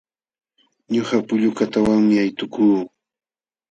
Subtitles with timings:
[0.93, 2.79] Ñuqa pullu kataawanmi aytukuu.